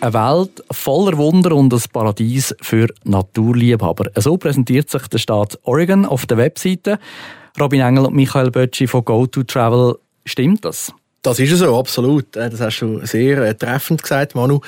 [0.00, 4.12] Eine Welt voller Wunder und ein Paradies für Naturliebhaber.
[4.14, 7.00] So präsentiert sich der Staat Oregon auf der Webseite.
[7.58, 9.96] Robin Engel und Michael Bötschi von GoToTravel.
[10.24, 10.92] Stimmt das?
[11.22, 12.36] Das ist so, absolut.
[12.36, 14.60] Äh, das hast du sehr äh, treffend gesagt, Manu.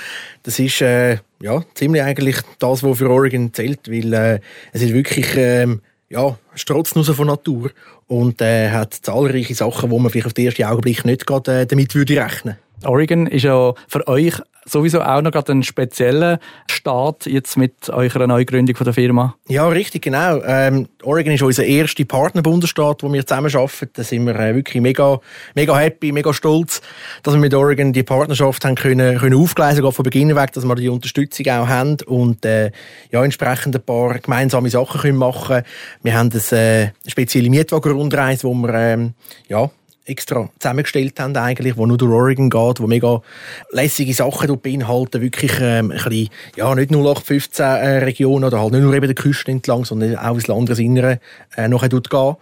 [0.43, 4.41] Das ist äh, ja, ziemlich eigentlich das, was für Oregon zählt, weil äh,
[4.73, 7.71] es ist wirklich ähm, ja, Strotznuss von Natur
[8.09, 11.67] und äh, hat zahlreiche Sachen, wo man vielleicht auf den ersten Augenblick nicht gerade, äh,
[11.67, 12.91] damit würde rechnen würde.
[12.91, 16.39] Oregon ist ja für euch sowieso auch noch gerade ein spezieller
[16.71, 19.37] Staat jetzt mit eurer Neugründung von der Firma.
[19.49, 20.43] Ja, richtig, genau.
[20.43, 23.91] Ähm, Oregon ist unser erster Partnerbundesstaat, wo wir zusammen arbeiten.
[23.93, 25.21] Da sind wir äh, wirklich mega,
[25.55, 26.81] mega happy, mega stolz,
[27.23, 30.65] dass wir mit Oregon die Partnerschaft haben können, können aufgleisen, gerade von Beginn weg, dass
[30.65, 32.71] wir die Unterstützung auch haben und äh,
[33.11, 35.63] ja, entsprechend ein paar gemeinsame Sachen können machen.
[36.03, 39.15] Wir haben eine äh, spezielle Mietwagenrundreise, wo wir ähm,
[39.49, 39.71] ja,
[40.05, 43.23] extra zusammengestellt haben, eigentlich, wo nur durch Oregon geht, wo mega
[43.71, 48.73] lässige Sachen beinhalten, wirklich ähm, ein bisschen, ja, nicht nur 0815 äh, Regionen oder halt
[48.73, 51.21] nicht nur eben der Küste entlang, sondern auch ins Landesinnere
[51.57, 52.37] äh, noch gehen.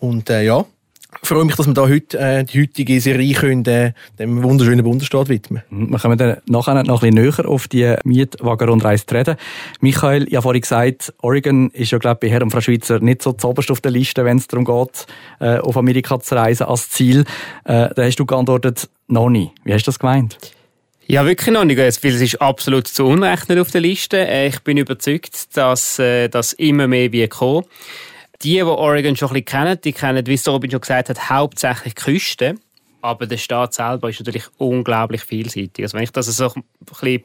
[0.00, 0.64] Und äh, ja,
[1.22, 4.84] ich freue mich, dass wir da heute äh, die heutige Serie können, äh, dem wunderschönen
[4.84, 9.36] Bundesstaat widmen mhm, Wir kommen dann nachher noch ein bisschen näher auf die Mietwagenrundreise reden.
[9.80, 13.00] Michael, ich habe vorhin gesagt, Oregon ist ja, glaube ich, bei Herrn und Frau Schweizer
[13.00, 15.06] nicht so zuoberst auf der Liste, wenn es darum geht,
[15.40, 17.24] äh, auf Amerika zu reisen als Ziel.
[17.64, 19.50] Äh, da hast du geantwortet, noch nie.
[19.64, 20.38] Wie hast du das gemeint?
[21.06, 24.18] Ja, wirklich noch nicht, weil es ist absolut zu Unrecht nicht auf der Liste.
[24.18, 27.64] Äh, ich bin überzeugt, dass äh, das immer mehr wie kommen.
[28.42, 31.94] Die, die Oregon schon ein bisschen kennen, die kennen, wie Robin schon gesagt hat, hauptsächlich
[31.94, 32.54] die Küste.
[33.00, 35.84] Aber der Staat selber ist natürlich unglaublich vielseitig.
[35.84, 37.22] Also wenn ich das so ein bisschen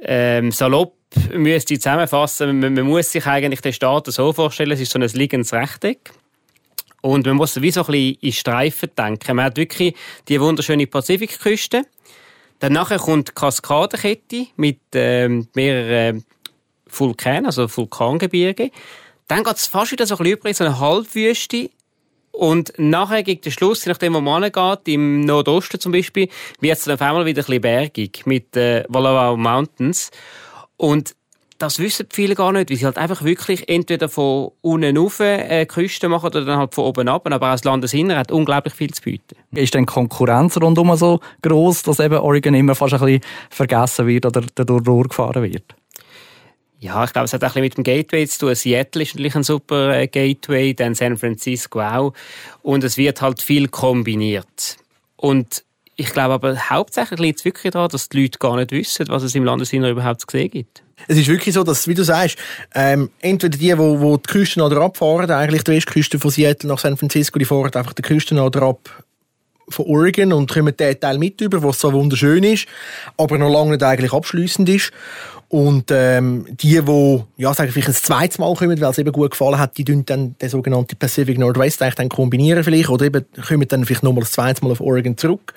[0.00, 0.94] ähm, salopp
[1.32, 5.08] müsste zusammenfassen, man, man, muss sich eigentlich den Staat so vorstellen, es ist so ein
[5.08, 6.12] liegendes Rechteck.
[7.00, 9.36] Und man muss wie so ein bisschen in Streifen denken.
[9.36, 9.94] Man hat wirklich
[10.28, 11.84] die wunderschöne Pazifikküste.
[12.58, 16.24] Dann nachher kommt die Kaskadenkette mit ähm, mehreren
[16.86, 18.70] Vulkanen, also Vulkangebirge.
[19.28, 21.70] Dann geht es fast wieder so ein bisschen über in so eine Halbwüste.
[22.32, 26.28] Und nachher gegen den Schluss, nachdem, man geht, im Nordosten zum Beispiel,
[26.60, 30.10] wird es dann auf einmal wieder ein bisschen bergig mit äh, Wallowa Mountains.
[30.76, 31.14] Und
[31.58, 35.66] das wissen viele gar nicht, weil sie halt einfach wirklich entweder von unten rauf äh,
[35.66, 37.26] Küste machen oder dann halt von oben ab.
[37.26, 39.36] Aber auch das Landesinnere hat unglaublich viel zu bieten.
[39.52, 44.24] Ist denn Konkurrenz rundum so groß, dass eben Oregon immer fast ein bisschen vergessen wird
[44.24, 45.74] oder dadurch durchgefahren wird?
[46.80, 48.54] Ja, ich glaube, es hat auch ein bisschen mit dem Gateway zu tun.
[48.54, 52.12] Seattle ist natürlich ein super äh, Gateway, dann San Francisco auch.
[52.62, 54.76] Und es wird halt viel kombiniert.
[55.16, 55.64] Und
[55.96, 59.24] ich glaube aber hauptsächlich liegt es wirklich daran, dass die Leute gar nicht wissen, was
[59.24, 60.84] es im Landesinneren überhaupt zu sehen gibt.
[61.08, 62.38] Es ist wirklich so, dass, wie du sagst,
[62.74, 66.78] ähm, entweder die, die, die die Küste oder abfahren, eigentlich die Westküste von Seattle nach
[66.78, 69.04] San Francisco, die fahren einfach die Küste oder ab
[69.68, 72.66] von Oregon und kommen den Teil mit über, was so wunderschön ist,
[73.16, 74.92] aber noch lange nicht eigentlich abschließend ist.
[75.50, 79.30] Und ähm, die, die ja, sagen, vielleicht ein zweites Mal kommen, weil es eben gut
[79.30, 83.24] gefallen hat, die tun dann den sogenannten Pacific Northwest eigentlich dann kombinieren vielleicht oder eben
[83.46, 85.54] kommen dann vielleicht nochmal das zweite Mal auf Oregon zurück.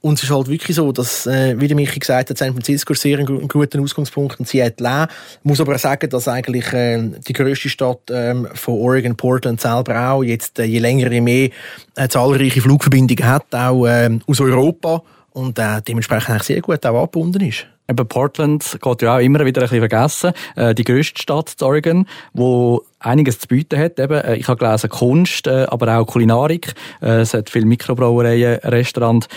[0.00, 2.94] Und es ist halt wirklich so, dass, äh, wie der Michi gesagt hat, San Francisco
[2.94, 5.06] ist sehr ein, ein guter Ausgangspunkt und Seattle auch.
[5.08, 9.60] Ich muss aber auch sagen, dass eigentlich äh, die grösste Stadt ähm, von Oregon, Portland
[9.60, 11.50] selber auch, jetzt äh, je länger, je mehr
[11.96, 15.02] äh, zahlreiche Flugverbindungen hat, auch äh, aus Europa
[15.32, 17.66] und äh, dementsprechend eigentlich sehr gut auch angebunden ist.
[17.88, 20.32] Eben Portland geht ja auch immer wieder ein bisschen vergessen.
[20.56, 23.98] Äh, die grösste Stadt in Oregon, wo einiges zu bieten hat.
[23.98, 26.74] Eben, äh, ich habe gelesen Kunst, äh, aber auch Kulinarik.
[27.00, 29.28] Es hat viele Mikrobrauereien, Restaurants.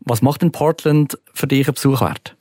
[0.00, 2.34] Was macht denn Portland für dich ein Besuch wert?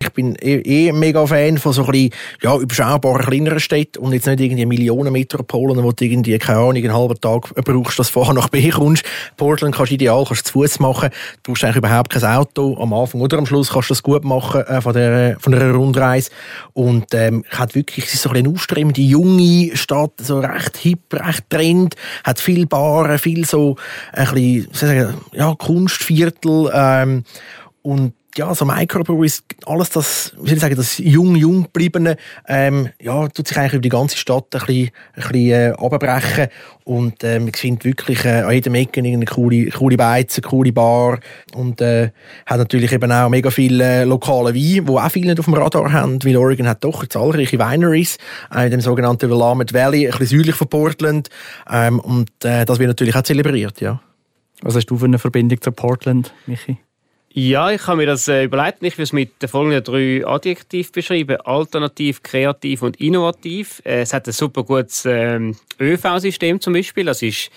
[0.00, 2.10] Ich bin eh, eh mega Fan von so ein
[2.42, 6.94] ja, überschaubaren kleineren Städten und jetzt nicht irgendwie Millionenmetropolen, wo du irgendwie, keine Ahnung, einen
[6.94, 9.04] halben Tag brauchst, dass du A nach B kommst.
[9.36, 11.10] Portland kannst du ideal, kannst du zu Fuß machen.
[11.42, 12.76] Du brauchst eigentlich überhaupt kein Auto.
[12.78, 15.72] Am Anfang oder am Schluss kannst du das gut machen, äh, von der, von der
[15.72, 16.30] Rundreise.
[16.72, 21.12] Und, ähm, hat wirklich, es ist so ein bisschen aufstrebende, junge Stadt, so recht hip,
[21.12, 21.94] recht trend,
[22.24, 23.76] hat viel Baren, viel so,
[24.12, 27.24] ein bisschen, ja, Kunstviertel, ähm,
[27.82, 32.16] und ja, so Microbreweries, alles das, wie soll ich sagen, das jung, jung gebliebene,
[32.48, 36.48] ähm, ja, tut sich eigentlich über die ganze Stadt ein bisschen, ein bisschen äh, abbrechen.
[36.84, 40.72] Und äh, man findet wirklich äh, an jedem Ecke eine coole, coole Beize, eine coole
[40.72, 41.20] Bar.
[41.54, 42.10] Und äh,
[42.46, 45.54] hat natürlich eben auch mega viele äh, lokale Weine, die auch viele nicht auf dem
[45.54, 48.18] Radar haben, weil Oregon hat doch zahlreiche Wineries,
[48.52, 51.28] äh, in dem sogenannten Willamette Valley, ein bisschen südlich von Portland.
[51.70, 54.00] Ähm, und äh, das wird natürlich auch zelebriert, ja.
[54.62, 56.78] Was hast du für eine Verbindung zu Portland, Michi?
[57.36, 58.80] Ja, ich habe mir das äh, überlegt.
[58.82, 61.36] Ich will es mit den folgenden drei Adjektiven beschreiben.
[61.40, 63.82] Alternativ, kreativ und innovativ.
[63.84, 67.06] Äh, es hat ein super gutes ähm, ÖV-System zum Beispiel.
[67.06, 67.50] Das ist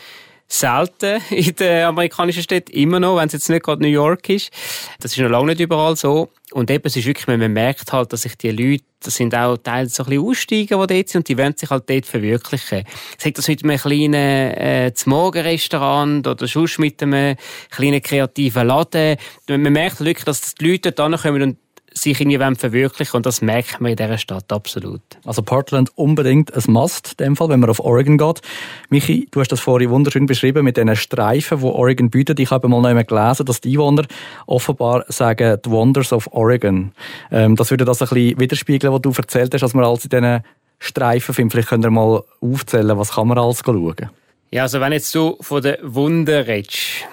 [0.48, 4.52] selten in den amerikanischen Städten, immer noch, wenn es jetzt nicht gerade New York ist.
[5.00, 6.30] Das ist noch lange nicht überall so.
[6.54, 9.58] Und eben, es ist wirklich, man merkt halt, dass sich die Leute, das sind auch
[9.58, 12.84] Teile so ein bisschen Aussteiger, die dort sind, und die wollen sich halt dort verwirklichen.
[13.18, 17.36] Sagt das mit einem kleinen äh, Morgenrestaurant oder sonst mit einem
[17.70, 19.18] kleinen kreativen Laden.
[19.50, 21.58] Man merkt wirklich, dass die Leute dort kommen und
[21.98, 25.02] sich irgendwie verwirklichen und das merkt man in dieser Stadt absolut.
[25.26, 28.42] Also Portland unbedingt ein Must, in dem Fall, wenn man auf Oregon geht.
[28.90, 32.40] Michi, du hast das vorhin wunderschön beschrieben mit diesen Streifen, die Oregon bietet.
[32.40, 34.06] Ich habe mal noch einmal gelesen, dass die Einwohner
[34.46, 36.92] offenbar sagen, the Wonders of Oregon.
[37.32, 40.10] Ähm, das würde das ein bisschen widerspiegeln, was du erzählt hast, als wir alles in
[40.10, 40.44] diesen
[40.80, 41.52] Streifen finden.
[41.52, 44.10] Vielleicht könnt ihr mal aufzählen, was kann man alles schauen?
[44.52, 47.06] Ja, also wenn jetzt du von den Wunder redest,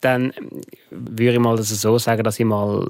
[0.00, 0.32] dann
[0.90, 2.86] würde ich mal das so sagen, dass ich mal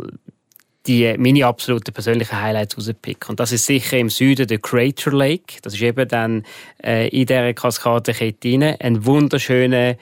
[0.86, 3.30] die meine absoluten persönlichen Highlights rauspicken.
[3.30, 5.58] Und das ist sicher im Süden der Crater Lake.
[5.62, 6.44] Das ist eben dann
[6.82, 8.62] äh, in dieser Kaskadenkette rein.
[8.62, 9.96] Ein wunderschöner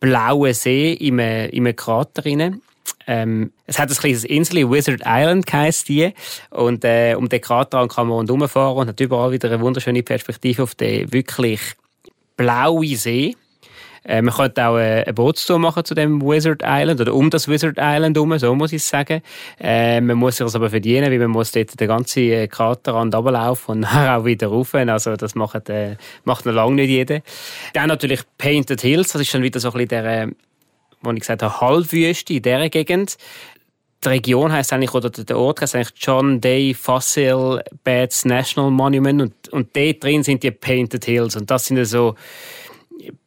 [0.00, 2.60] blauer See äh, im Krater rein.
[3.06, 6.12] Ähm, es hat ein kleines Insel, Wizard Island heisst die.
[6.50, 10.02] Und äh, um den Krater kann man rundherum fahren und hat überall wieder eine wunderschöne
[10.02, 11.60] Perspektive auf den wirklich
[12.36, 13.36] blauen See.
[14.04, 17.48] Äh, man könnte auch äh, eine Bootstour machen zu dem Wizard Island oder um das
[17.48, 19.22] Wizard Island herum, so muss ich sagen.
[19.58, 23.14] Äh, man muss sich das aber verdienen, weil man muss dort den ganzen äh, Kraterrand
[23.14, 24.74] runterlaufen und dann auch wieder rauf.
[24.74, 27.20] Also das macht, äh, macht noch lange nicht jeder.
[27.72, 30.28] Dann natürlich Painted Hills, das ist dann wieder so ein bisschen der, äh,
[31.00, 33.16] wo ich gesagt habe, Halbwüste in dieser Gegend
[34.04, 39.22] die Region heißt eigentlich, oder der Ort heißt eigentlich John Day Fossil Beds National Monument
[39.22, 42.14] und, und dort drin sind die Painted Hills und das sind so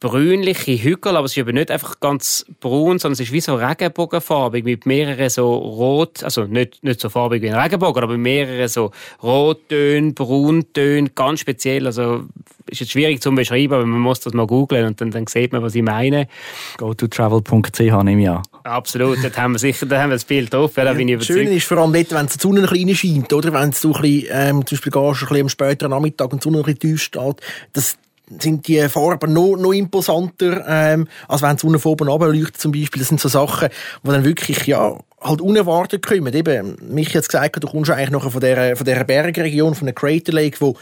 [0.00, 3.54] brünliche Hügel, aber es ist eben nicht einfach ganz braun, sondern es ist wie so
[3.54, 8.68] regenbogenfarbig mit mehreren so rot, also nicht, nicht so farbig wie ein Regenbogen, aber mehreren
[8.68, 8.92] so
[9.22, 11.86] Rottönen, Brauntönen, ganz speziell.
[11.86, 12.24] Also
[12.66, 15.52] ist jetzt schwierig zu beschreiben, aber man muss das mal googeln und dann, dann sieht
[15.52, 16.28] man, was ich meine.
[16.76, 18.42] Go to travel.ch nehme ich an.
[18.64, 21.14] Absolut, da haben wir sicher, da haben wir das Bild drauf, ja, da bin ich
[21.14, 21.38] überzeugt.
[21.38, 24.02] Schön ist vor allem dort, wenn die Sonne ein bisschen scheint, oder wenn du ein
[24.02, 26.80] bisschen, ähm, zum Beispiel gehst, ein bisschen am späteren Nachmittag und die Sonne ein bisschen
[26.80, 27.36] tief steht,
[27.72, 27.96] das,
[28.38, 33.00] sind die Farben noch, noch imposanter, ähm, als wenn Sonne von oben runterleuchtet zum Beispiel.
[33.00, 33.68] Das sind so Sachen,
[34.02, 36.32] die dann wirklich, ja, halt unerwartet kommen.
[36.32, 39.94] Eben, mich jetzt gesagt, du kommst eigentlich noch von dieser, von dieser Bergregion, von der
[39.94, 40.76] Crater Lake, wo,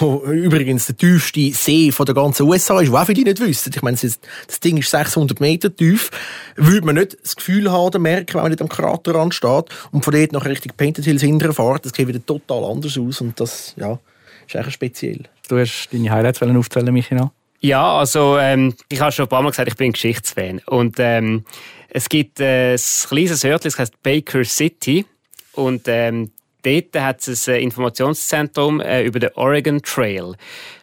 [0.00, 3.72] wo übrigens der tiefste See von der ganzen USA ist, wo auch viele nicht wissen.
[3.74, 6.10] Ich meine, das Ding ist 600 Meter tief.
[6.56, 10.14] Würde man nicht das Gefühl haben, merken, wenn man nicht am Kraterrand steht und von
[10.14, 13.98] dort nach Richtung Painted Hills hinterfährt, das sieht wieder total anders aus und das, ja,
[14.46, 15.20] ist eigentlich speziell.
[15.48, 17.30] Du hast deine Highlights aufzählen, Michael?
[17.60, 20.60] Ja, also ähm, ich habe schon ein paar Mal gesagt, ich bin Geschichtsfan.
[20.66, 21.44] Und ähm,
[21.90, 25.06] es gibt äh, ein kleines Örtchen, das heißt Baker City.
[25.52, 30.34] Und ähm, dort hat es ein Informationszentrum äh, über den Oregon Trail.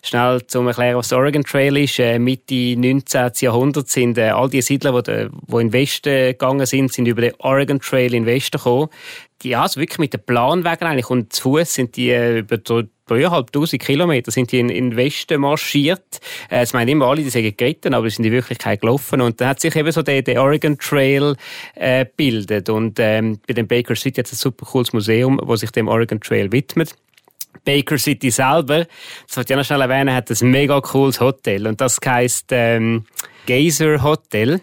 [0.04, 2.00] Schnell zum Erklären, was der Oregon Trail ist.
[2.00, 3.32] Äh, Mitte 19.
[3.40, 7.22] Jahrhundert sind äh, all die Siedler, die, die in den Westen gegangen sind, sind über
[7.22, 8.90] den Oregon Trail in den Westen gekommen.
[9.42, 11.10] Die, ja, also wirklich mit den Planwagen eigentlich.
[11.10, 12.64] Und zu Fuß sind die äh, über
[13.10, 16.20] 3'500 Kilometer sind die in, den Westen marschiert.
[16.50, 19.22] Äh, es meinen immer alle, die sind geritten, aber sie sind in Wirklichkeit gelaufen.
[19.22, 21.36] Und dann hat sich eben so der, der Oregon Trail
[21.76, 22.70] äh, bildet.
[22.70, 25.88] Und ähm, bei dem Baker City hat es ein super cooles Museum, wo sich dem
[25.88, 26.96] Oregon Trail widmet.
[27.66, 28.86] Baker City selber,
[29.28, 31.68] das wollte ich noch schnell erwähnen, hat ein mega cooles Hotel.
[31.68, 33.06] Und das heisst ähm,
[33.46, 34.62] Geyser Hotel.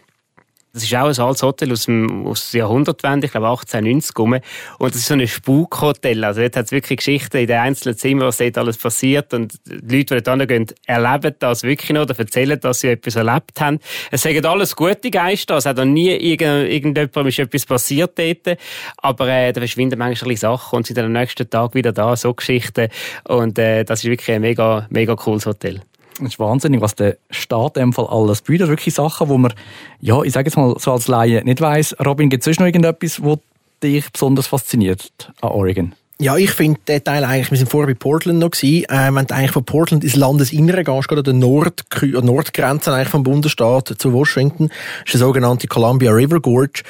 [0.76, 4.34] Das ist auch ein altes Hotel aus, dem, aus der Jahrhundertwende, ich glaube 1890 rum.
[4.78, 6.22] Und das ist so ein Spukhotel.
[6.22, 9.32] Also dort hat es wirklich Geschichten in den einzelnen Zimmern, was dort alles passiert.
[9.32, 13.16] Und die Leute, die dort gehen, erleben das wirklich noch oder erzählen, dass sie etwas
[13.16, 13.78] erlebt haben.
[14.10, 15.56] Es sagen alles gute Geister.
[15.56, 18.58] Es hat noch nie irgend, irgendjemandem ist etwas passiert dort.
[18.98, 22.34] Aber äh, da verschwinden manchmal Sachen und sind dann am nächsten Tag wieder da, so
[22.34, 22.90] Geschichten.
[23.24, 25.80] Und äh, das ist wirklich ein mega, mega cooles Hotel.
[26.24, 28.68] Es ist wahnsinnig, was der Staat in dem Fall alles bietet.
[28.68, 29.52] Wirklich Sachen, wo man,
[30.00, 31.94] ja, ich sage jetzt mal so als Laie nicht weiss.
[32.04, 33.38] Robin, gibt es noch irgendetwas, was
[33.82, 35.94] dich besonders fasziniert an Oregon?
[36.18, 39.26] Ja, ich finde den Teil eigentlich, wir sind vorher bei Portland noch gewesen, äh, wenn
[39.26, 44.14] du eigentlich von Portland ins Landesinnere gehst, gerade an Nord Nordgrenze eigentlich vom Bundesstaat zu
[44.14, 44.70] Washington,
[45.04, 46.84] ist der sogenannte Columbia River Gorge.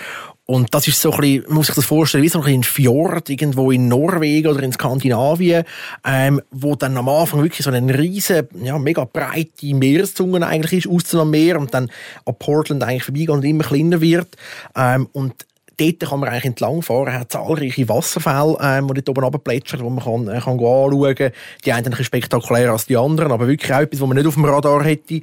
[0.47, 3.29] Und das ist so ein bisschen, muss sich das vorstellen, wie so ein, ein Fjord
[3.29, 5.65] irgendwo in Norwegen oder in Skandinavien,
[6.05, 10.93] ähm, wo dann am Anfang wirklich so eine riesen, ja, mega breite Meereszunge eigentlich ist,
[10.93, 11.91] aus dem Meer und dann
[12.25, 14.37] an Portland eigentlich vorbeigeht und immer kleiner wird.
[14.77, 15.35] Ähm, und
[15.77, 19.91] dort kann man eigentlich entlang fahren, hat zahlreiche Wasserfälle, ähm, die dort oben runterplätschern, die
[19.91, 21.33] man kann, äh, kann anschauen kann.
[21.65, 24.35] Die einen ein spektakulärer als die anderen, aber wirklich auch etwas, was man nicht auf
[24.35, 25.21] dem Radar hätte.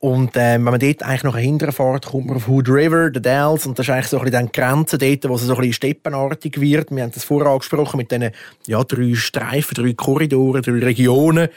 [0.00, 3.66] Und ähm, wenn man dort eigentlich noch hinterfährt, kommt man auf Hood River, The Dells,
[3.66, 5.74] und das ist eigentlich so ein bisschen die Grenze dort, wo es so ein bisschen
[5.74, 6.90] steppenartig wird.
[6.90, 8.30] Wir haben das vorher angesprochen mit diesen
[8.66, 11.48] ja, drei Streifen, drei Korridoren, drei Regionen.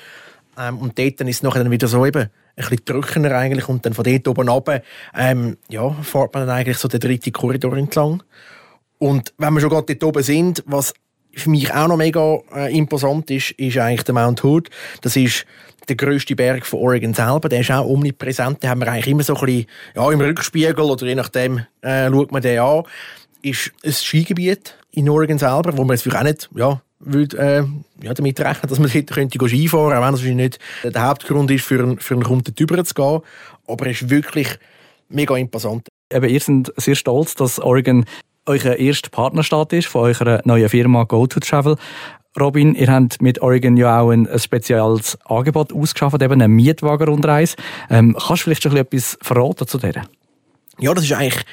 [0.57, 3.93] Ähm, und dort dann ist es dann wieder so eben bisschen trockener eigentlich und dann
[3.93, 4.81] von dort oben runter,
[5.15, 8.23] ähm, ja, fährt man dann eigentlich so den dritten Korridor entlang.
[8.97, 10.93] Und wenn wir schon gerade dort oben sind, was
[11.33, 14.69] für mich auch noch mega äh, imposant ist, ist eigentlich der Mount Hood.
[15.01, 15.45] Das ist
[15.87, 17.49] der grösste Berg von Oregon selber.
[17.49, 18.63] Der ist auch omnipräsent.
[18.63, 22.09] Den haben wir eigentlich immer so ein bisschen, ja, im Rückspiegel oder je nachdem, äh,
[22.09, 22.83] schaut man den an.
[23.41, 28.03] Ist ein Skigebiet in Oregon selber, wo man jetzt vielleicht auch nicht, ja, würde, äh,
[28.03, 31.51] ja, damit rechnen, dass man dort könnte Skifahren könnte, auch wenn das nicht der Hauptgrund
[31.51, 33.21] ist, für einen, für einen Kunden drüber zu gehen.
[33.67, 34.59] Aber es ist wirklich
[35.09, 35.87] mega imposant.
[36.11, 38.05] Eben, ihr seid sehr stolz, dass Oregon
[38.45, 41.77] euer erster Partnerstaat ist von eurer neuen Firma GoToTravel.
[42.39, 47.55] Robin, ihr habt mit Oregon ja auch ein, ein spezielles Angebot ausgeschafft, eben eine Mietwagenrundreise.
[47.89, 50.03] Ähm, kannst du vielleicht schon etwas verraten zu der?
[50.79, 51.45] Ja, das ist eigentlich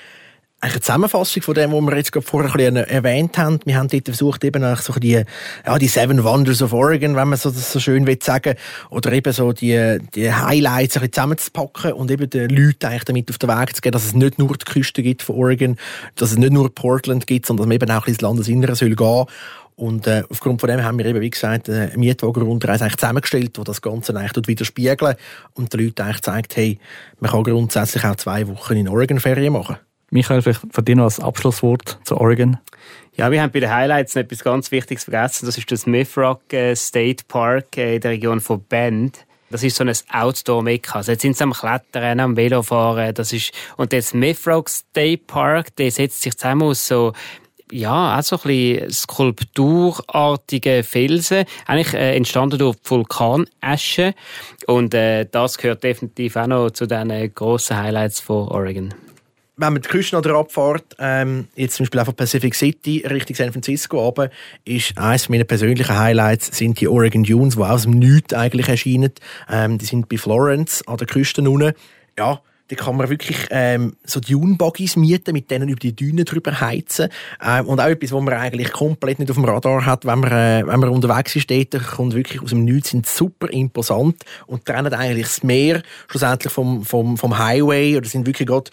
[0.62, 3.58] eine Zusammenfassung von dem, was wir jetzt gerade vorher ein bisschen erwähnt haben.
[3.64, 5.24] Wir haben dort versucht, eben so die,
[5.66, 8.54] ja, die Seven Wonders of Oregon, wenn man so, das so schön will sagen,
[8.88, 13.30] oder eben so die, die Highlights ein bisschen zusammenzupacken und eben den Leuten eigentlich damit
[13.30, 15.76] auf den Weg zu gehen, dass es nicht nur die Küste gibt von Oregon,
[16.14, 19.26] dass es nicht nur Portland gibt, sondern dass man eben auch ins Landesinnere soll gehen
[19.74, 23.64] und äh, aufgrund von dem haben wir eben, wie gesagt, eine Mietwagenrundreise eigentlich zusammengestellt, die
[23.64, 25.16] das Ganze eigentlich widerspiegeln
[25.54, 26.78] und den Leuten eigentlich zeigt, hey,
[27.18, 29.78] man kann grundsätzlich auch zwei Wochen in Oregon Ferien machen.
[30.12, 32.58] Michael, vielleicht von dir noch als Abschlusswort zu Oregon.
[33.16, 35.46] Ja, wir haben bei den Highlights noch etwas ganz Wichtiges vergessen.
[35.46, 36.14] Das ist das Smith
[36.52, 39.24] äh, State Park äh, in der Region von Bend.
[39.50, 40.96] Das ist so ein Outdoor-Mekka.
[40.96, 43.14] Also jetzt sind sie am Klettern, am Velofahren.
[43.14, 47.14] Das ist, und der Smith State Park, der setzt sich zusammen aus so
[47.70, 54.14] ja, auch so ein bisschen skulpturartige Felsen, eigentlich äh, entstanden durch Vulkanasche
[54.66, 58.92] und äh, das gehört definitiv auch noch zu den grossen Highlights von Oregon
[59.56, 63.52] wenn man die Küste noch abfährt, ähm, jetzt zum Beispiel einfach Pacific City Richtung San
[63.52, 64.30] Francisco runter,
[64.64, 69.12] ist eines meiner persönlichen Highlights sind die Oregon Dunes, die aus dem Nichts eigentlich erscheinen.
[69.50, 71.74] Ähm, die sind bei Florence an der Küste unten.
[72.18, 72.40] Ja,
[72.76, 77.08] da kann man wirklich ähm, so Dune-Buggies mieten, mit denen über die Dünen drüber heizen.
[77.44, 80.32] Ähm, und auch etwas, was man eigentlich komplett nicht auf dem Radar hat, wenn man,
[80.32, 84.64] äh, wenn man unterwegs ist, dort kommt wirklich aus dem Nichts, sind super imposant und
[84.64, 88.70] trennen eigentlich das Meer schlussendlich vom, vom, vom Highway oder sind wirklich gerade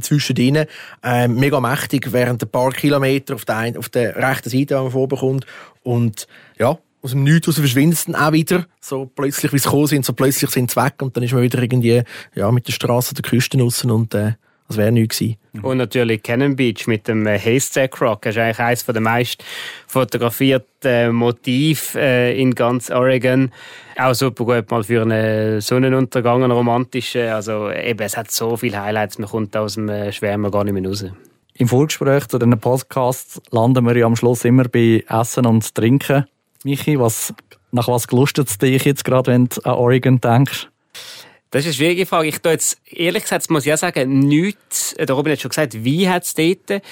[0.00, 0.64] zwischendrin
[1.02, 4.90] ähm, mega mächtig während ein paar Kilometer auf der, auf der rechten Seite, die man
[4.90, 5.46] vorbekommt.
[5.82, 6.26] Und
[6.58, 8.66] ja, aus dem Nichts sie dann auch wieder.
[8.80, 11.42] So plötzlich, wie sie gekommen sind, so plötzlich sind sie weg und dann ist man
[11.42, 12.02] wieder irgendwie
[12.34, 14.32] ja, mit der Straße der Küste raus und äh,
[14.68, 15.36] das wäre nichts gewesen.
[15.62, 18.22] Und natürlich Cannon Beach mit dem äh, Haystack Rock.
[18.22, 19.44] Das ist eigentlich eines der meist
[19.86, 23.52] fotografierten Motive äh, in ganz Oregon.
[23.96, 27.28] Auch super gut mal für einen Sonnenuntergang, einen romantischen.
[27.28, 30.74] Also eben, es hat so viele Highlights, man kommt aus dem äh, Schwärmen gar nicht
[30.74, 31.04] mehr raus.
[31.54, 36.26] Im Vorgespräch zu diesen Podcasts landen wir ja am Schluss immer bei Essen und Trinken.
[36.64, 37.34] Michi, was,
[37.72, 40.68] nach was gelustet es dich jetzt gerade, wenn du an Oregon denkst?
[41.50, 42.28] Das ist eine schwierige Frage.
[42.28, 46.08] Ich jetzt, ehrlich gesagt, muss ich auch sagen, nichts, der Robin hat schon gesagt, wie
[46.08, 46.82] hat es dort,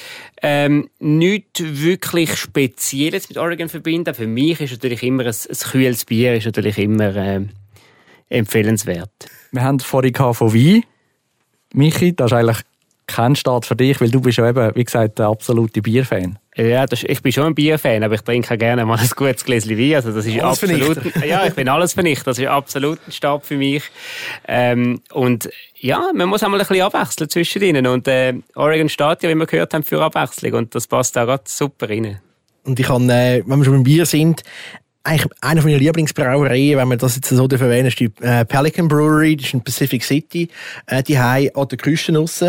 [0.42, 4.14] ähm, nichts wirklich Spezielles mit Oregon verbinden.
[4.14, 7.40] Für mich ist natürlich immer ein, ein kühles Bier ist natürlich immer äh,
[8.28, 9.10] empfehlenswert.
[9.50, 10.84] Wir haben vorhin von Wein.
[11.74, 12.58] Michi, das ist eigentlich
[13.06, 16.38] kein Staat für dich, weil du bist ja eben, wie gesagt, der absolute Bierfan.
[16.56, 19.44] Ja, das, ich bin schon ein Bierfan, aber ich trinke auch gerne mal ein gutes
[19.44, 19.96] Gläschen Wein.
[19.96, 22.26] Also das ist alles absolut, ja, ich bin alles vernichtet.
[22.26, 23.82] Das ist absolut ein Stab für mich.
[24.46, 27.86] Ähm, und ja, man muss auch mal ein bisschen abwechseln zwischen ihnen.
[27.86, 30.54] Und äh, Oregon steht ja, wie wir gehört haben, für Abwechslung.
[30.54, 32.20] Und das passt auch gerade super rein.
[32.64, 34.42] Und ich kann, äh, wenn wir schon beim Bier sind,
[35.04, 39.36] eigentlich eine meiner Lieblingsbrauereien, wenn man das jetzt so erwähnen ist die äh, Pelican Brewery,
[39.36, 40.48] die ist in Pacific City,
[40.86, 42.42] äh, die haben an der Küste raus.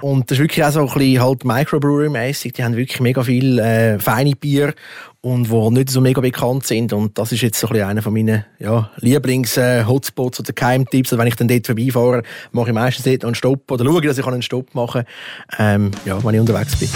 [0.00, 2.54] Und das ist wirklich auch so ein bisschen halt Microbrewery-mässig.
[2.54, 4.72] Die haben wirklich mega viel äh, feine Bier
[5.20, 6.94] und wo nicht so mega bekannt sind.
[6.94, 11.12] Und das ist jetzt so ein bisschen einer von meinen ja, Lieblings-Hotspots äh, oder Keimtipps.
[11.12, 12.22] Also wenn ich dann dort vorbeifahre,
[12.52, 15.04] mache ich meistens dort einen Stopp oder schaue, dass ich einen Stopp machen
[15.48, 16.88] kann, ähm, ja, wenn ich unterwegs bin.